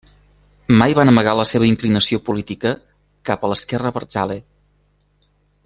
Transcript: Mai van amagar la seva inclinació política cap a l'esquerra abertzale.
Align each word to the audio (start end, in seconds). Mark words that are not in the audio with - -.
Mai 0.81 0.95
van 0.99 1.11
amagar 1.11 1.35
la 1.39 1.45
seva 1.49 1.67
inclinació 1.71 2.21
política 2.31 2.71
cap 3.29 3.45
a 3.49 3.53
l'esquerra 3.53 3.93
abertzale. 3.95 4.39